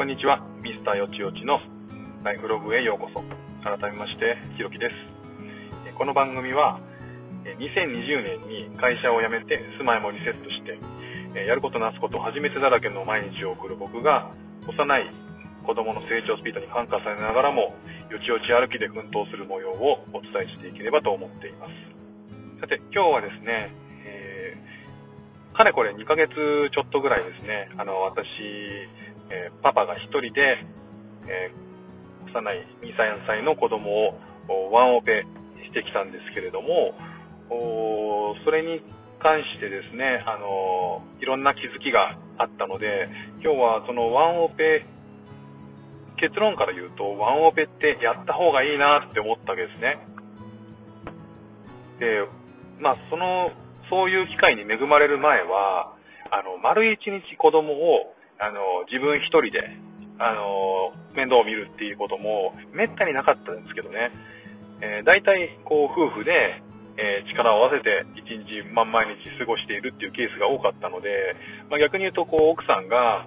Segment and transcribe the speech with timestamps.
[0.00, 0.40] こんにちは。
[0.64, 1.60] ミスターよちよちの
[2.24, 3.20] ライフログへようこそ。
[3.60, 5.92] 改めまして、ひろきです。
[5.92, 6.80] この番組は、
[7.44, 14.32] 2020年に会社を辞めて住まいもリセットして、やることなすこと初めてだらけの毎日を送る僕が、
[14.66, 15.12] 幼い
[15.66, 17.76] 子供の成長スピードに感化されながらも、
[18.08, 21.72] よちよち歩きで奮闘する模様をお伝えしていければと思っています。
[22.62, 23.68] さて、今日はですね、
[24.06, 26.32] えー、かれこれ2ヶ月
[26.72, 28.24] ちょっとぐらいですね、あの、私、
[29.30, 30.66] えー、パパが1人で、
[31.28, 34.14] えー、幼い2歳4歳の子供
[34.48, 35.24] をワンオペ
[35.64, 36.94] してきたんですけれども、
[38.44, 38.82] それに
[39.18, 43.08] 関してですね、あのいろんな気づきがあったので、
[43.42, 44.86] 今日はそのワンオペ、
[46.16, 49.98] 結論から言うと、ワンオペってやった方がいいなって思ったわけですね。
[51.98, 52.24] で、
[52.80, 53.52] まあ、その、
[53.88, 55.94] そういう機会に恵まれる前は、
[56.30, 59.76] あの、丸一日子供をあの、自分一人で、
[60.18, 64.10] あの、面倒を見るっていうことも、めったになかったんですけどね。
[64.80, 66.62] えー、大体、こう、夫婦で、
[66.96, 71.36] えー、力を合わせて一日、ま毎日過ごしているっていうケースが多かったので、
[71.68, 73.26] まあ、逆に言うと、こう、奥さんが、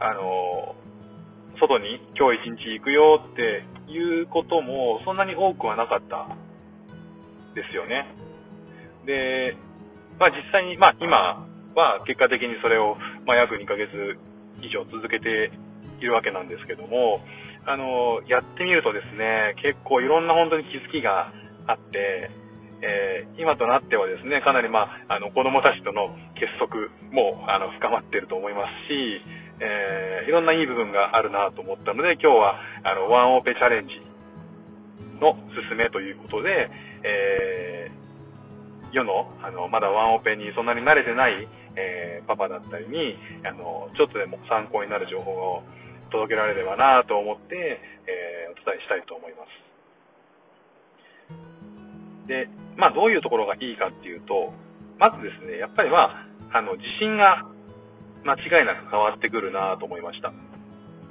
[0.00, 0.74] あの、
[1.60, 6.28] 外に今日一日行くよっていうことも、そんなに多くはなかった
[7.54, 8.06] ですよね。
[9.06, 9.56] で、
[10.18, 14.18] まあ実際に、まあ今は結果的にそれを、まあ約2ヶ月
[14.62, 15.50] 以上続けて
[16.00, 17.20] いるわけなんですけども、
[17.66, 21.32] あの、やってみるとですね、結構いろんな本当に気づきが
[21.66, 22.30] あって、
[22.80, 29.20] えー、今となってはですね、かなりまあ、あの、子供たちとの結束も、あの、深まっていると思いますし、
[29.60, 34.00] えー、いろんないい部分があるなと思ったので、今日は、あの、ワンオペチャレンジ
[35.20, 35.34] の
[35.68, 36.70] 勧めということで、
[37.02, 45.62] えー、世の、あの、まだワンオペにそんなに慣れてない、えー、パパだったりに、あの、ちょっとでも参考になる情報を
[46.10, 49.68] 届けられればなと思って、えー、お伝えしたいと思います。
[52.28, 54.52] で、まあ、どういうところがいいかっていうと、
[54.98, 57.46] まずですね、やっぱりは、あの、自信が
[58.24, 60.32] 間違いなく変わってくるなと思いました。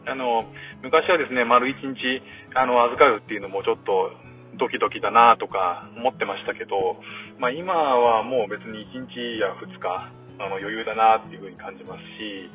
[0.06, 0.46] あの、
[0.84, 2.22] 昔はですね、丸一日、
[2.54, 4.12] あの、預かるっていうのもちょっと
[4.58, 6.98] ドキドキだなとか思ってましたけど、
[7.40, 12.50] まあ今はもう別に1日や2日、あの余裕だなっていうふうに感じますし、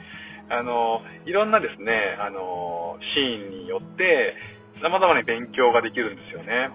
[0.49, 4.37] あの、いろんなですね、あの、シーンによって、
[4.83, 6.71] 様々に勉強ができるんですよね。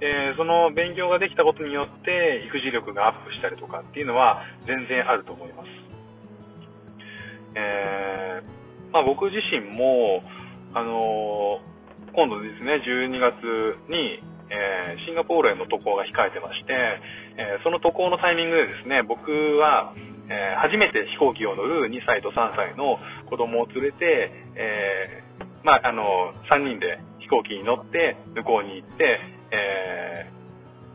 [0.00, 5.68] で、その勉強ができたことによって、育児力がアップしたりとかっていうのは全然あると思います。
[7.54, 10.22] えー、まあ僕自身も、
[10.74, 11.60] あの
[12.12, 13.34] 今度ですね、12月
[13.88, 14.20] に、
[14.50, 17.00] えー、シンガポールへの渡航が控えてまして、
[17.36, 19.92] えー、その渡航のタイミングでですね、僕は、
[20.28, 22.98] えー、初めて飛行機を乗る2歳と3歳の
[23.28, 29.20] 子供を連れて、えー、まあ、あの、3人で飛行機に乗って向こうに行って、
[29.50, 30.30] え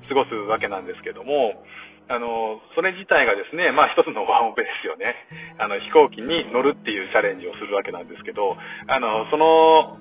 [0.03, 1.63] ー、過ごすわけなんですけども、
[2.11, 5.15] あの、それ自体がですね、まあ一つのワンオペですよね。
[5.57, 9.97] あの、飛行機に乗るっていうチャレンジをするわけなんですけど、あの、その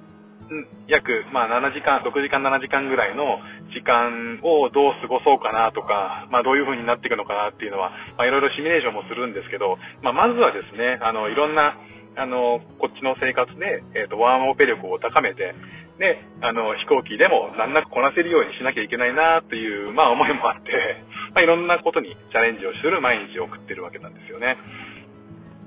[0.89, 3.39] 約、まあ、7時間、6時間、7時間ぐらいの
[3.73, 11.79] 時間をどう過ごそうかなとか、まあ、どういう風になっていくのかなっていうのは、まあ、いろいろシミュレーションもするんですけど、まあ、まずはですね、あの、いろんな、
[12.17, 15.55] あの、こっちの生活で、えっ、ー、と、ワンオペ力を高めて、
[15.99, 24.57] で、あの、飛行機でも難なくこなせるようにしなきゃいけないなという、まあ、思いもあって、まあ、いろんなことにチャレンジをする毎日を送ってるわけなんですよね。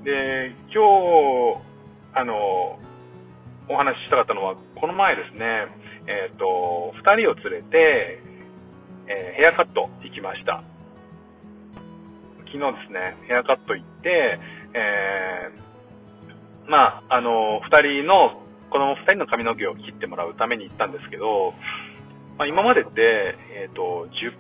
[0.03, 0.83] で、今
[1.55, 1.61] 日、
[2.13, 2.77] あの、
[3.69, 5.67] お話ししたかったのは、この前ですね、
[6.07, 8.19] えっ、ー、と、二人を連れて、
[9.07, 10.63] えー、ヘアカット行きました。
[12.51, 14.39] 昨日ですね、ヘアカット行って、
[14.73, 21.53] えー、まあ、あの、二人の、子供二人の髪の毛を切ってもらうために行ったんですけど、
[22.37, 24.33] まあ、今までって、えっ、と、10、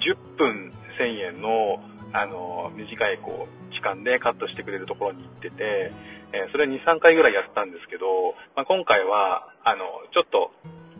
[0.00, 1.82] 10分1000円の、
[2.12, 5.92] あの、短い、こう、時間でカットしてくれるところに行ってて、
[6.36, 10.52] えー、それ2、3回ぐらいやったんですけど、まあ、今回は、あの、ちょっと、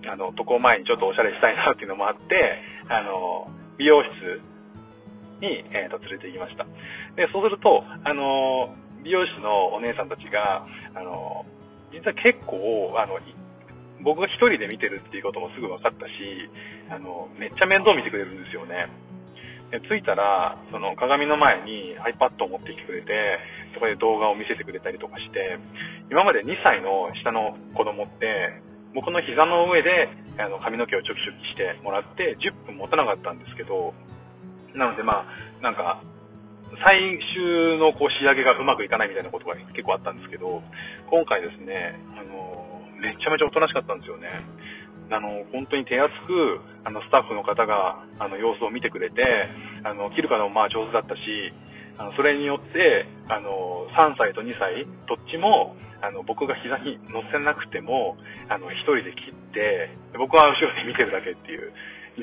[0.09, 4.41] あの、渡航前にちょっとおしゃれしたいなっていうのもあって、あの、美容室
[5.45, 6.65] に、えー、と連れて行きました。
[7.17, 8.73] で、そうすると、あの、
[9.05, 11.45] 美容室のお姉さんたちが、あの、
[11.93, 13.21] 実は結構、あの、
[14.01, 16.13] 僕が一人で見てるっていうこともすぐ分かったし、
[16.89, 18.89] あの、めっちゃ面倒見てくれるんですよね。
[19.71, 23.39] で着いたら、その鏡の前に iPad を持ってきてくれて、
[23.77, 25.61] そこで動画を見せてくれたりとかして、
[26.11, 28.65] 今まで2歳の下の子供って、
[28.97, 30.09] 僕の膝の上で
[30.41, 33.93] あの髪の毛をチョキチョキしてもらって10分持たなかったんですけど、
[34.75, 36.01] なのでまあ、なんか、
[36.85, 40.63] 最終のこう仕上げがうまくいかないみたいなことが結構あったんですけど、
[41.09, 44.29] 今回ですね、あの、めちゃめちゃおとなしかったんですよね。
[45.11, 49.23] あの、本当に手厚く、あの、スタッフの方が、あの、様子を見てくれて、
[49.85, 51.23] あの、切る方もまあ上手だったし、
[51.99, 58.17] あの、それによって、あの、3歳と2歳、どっちも、あの、僕が膝に乗せなくても、
[58.49, 61.73] あの、一人で切って、僕は後ろで見てるだけっていう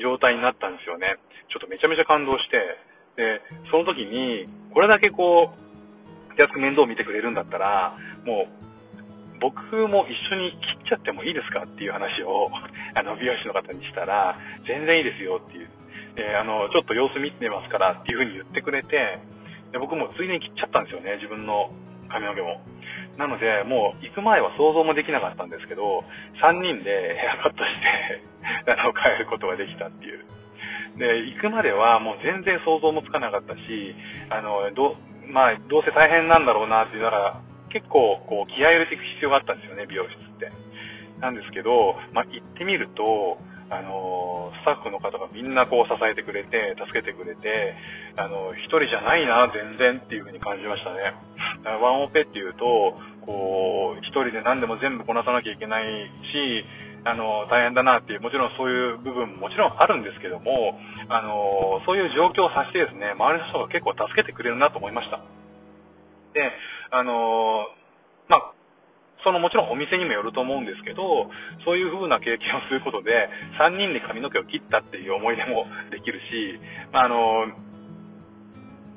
[0.00, 1.16] 状態になったんですよね。
[1.50, 2.58] ちょっとめちゃめちゃ感動して、
[3.16, 8.64] で、その時に、これだけこう、手厚く面倒を見てくれるんだったら、もう、
[9.40, 12.50] 僕も一緒に切っちゃってもいいですかっていう話を、
[12.94, 15.68] あの、美容師の方にしたら、全然いいですよっていう。
[16.14, 19.18] で、あの、ちょっと様子見てますからっていう風に言ってくれて、
[19.74, 21.74] で僕もついでに切っちゃったんですよね、自分の
[22.06, 22.62] 髪の毛も。
[23.18, 26.06] なので、もう行く前は想像もできなかったんですけど、
[26.38, 27.74] 3人でヘアカットし
[28.62, 30.22] て あの、帰ることができたっていう。
[30.94, 33.96] で、行くまではもう全然想像もつかなかったし、
[34.30, 34.94] あの、ど、
[35.26, 37.40] まあ、どうせ大変なんだろうなっていうのが、
[37.70, 40.52] 結構、こう、気合を入れていく必要があったんですよね、美容室って。
[41.18, 43.38] なんですけど、まあ、行ってみると、
[43.70, 47.74] あのスタッフの方がみんなこう支えてくれて、助けてくれて、
[48.16, 51.14] あの一人じゃないな、全然っていう風に感じましたね。
[51.80, 55.84] ワンオペっていうと、こう、一人で何でも全部こなさなきゃいけない
[56.32, 56.64] し、
[57.04, 60.78] あの、大変だなっていう、もちろんそういう部分ももちろんあるんですけども、
[61.08, 65.20] あの、そういう状況をさせてですね、周りの人が結構助けてくれるなと思いました。
[66.32, 66.50] で、
[66.90, 67.68] あの、
[68.28, 68.53] まあ、
[69.24, 71.30] そのもちろんお店にもよると思うんですけど、
[71.64, 73.28] そういう風な経験をすることで、
[73.58, 76.60] 3人で髪の毛を切ったっていう思い出もできるし、
[76.92, 77.48] まあ、あの、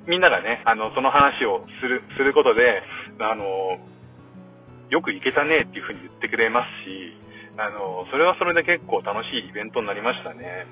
[0.05, 2.83] みんながね、あの、その話をする、することで、
[3.19, 3.79] あの、
[4.89, 7.15] よく行けたねっていう風に言ってくれますし、
[7.57, 10.65] あの、それはそれで結構楽しいイベントになりましたね。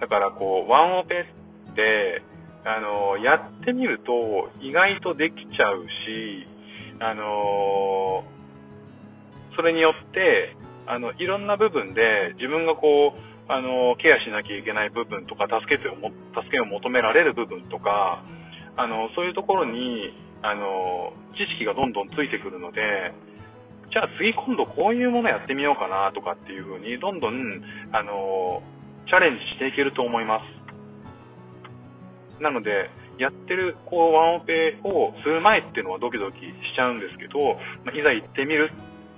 [0.00, 1.26] だからこう、ワンオペ
[1.72, 2.22] って、
[2.64, 6.46] あの、やってみると意外とできちゃうし、
[7.00, 10.56] あのー、それによって、
[10.86, 15.94] あの、いろんな部分で自分がこう、あの、ケアしなきゃいけない部分とか、助けてを、
[16.34, 18.22] 助けを求められる部分とか、
[18.76, 20.12] あの、そういうところに、
[20.42, 23.12] あの、知識がどんどんついてくるので、
[23.90, 27.62] じゃあ次今度こういうものやってみようかなとかっていうふうに、どんどん、
[27.92, 28.62] あの、
[29.06, 30.40] チャレンジしていけると思いま
[32.38, 32.42] す。
[32.42, 38.70] なので、やってる、こう、ワンオペをする前っていうのはドキドキしちゃうんですけど、まあ、いざ行ってみる。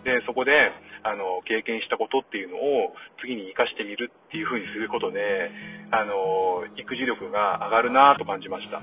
[0.05, 5.51] で、そこで、あの、経験したことっていうのを次に活かしてみるっていう風にすることで、
[5.91, 8.83] あの、育児力が上がるなと感じました。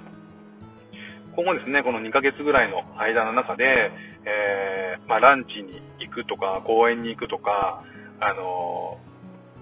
[1.36, 3.92] 今後ですね、この2ヶ月ぐらいの間の中で、
[4.26, 7.84] えー、まあ、ランチに行くとか、公園に行くとか、
[8.20, 8.98] あの、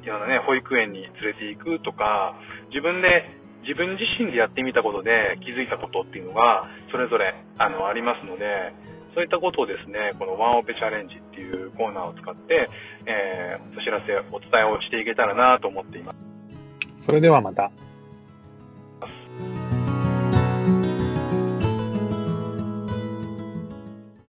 [0.02, 2.36] いろんなね、保育園に連れて行くとか、
[2.70, 3.30] 自分で
[3.68, 8.74] 自分自身でやってみたことで気づいたことっていうのが、それぞれ、あの、ありますので、
[9.16, 12.70] そういったことをですね、このワンオペチャレンジっていうコーナーを使って、
[13.06, 17.06] えー、お知らせ、お伝えをしていけたらなと思っています。
[17.06, 17.72] それではまた。